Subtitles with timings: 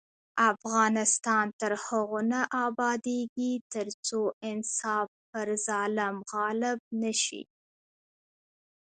[0.51, 7.41] افغانستان تر هغو نه ابادیږي، ترڅو انصاف پر ظلم غالب نشي.